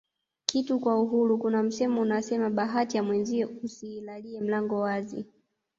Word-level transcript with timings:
kitu 0.45 0.79
kwa 0.79 0.99
uhuru 1.01 1.37
Kuna 1.37 1.63
msemo 1.63 2.01
unasema 2.01 2.49
bahati 2.49 2.97
ya 2.97 3.03
mwenzio 3.03 3.49
usilalie 3.63 4.41
mlango 4.41 4.79
wazi 4.79 5.25